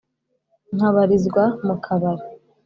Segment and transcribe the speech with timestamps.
[0.75, 2.25] nkabarizwa mu kabari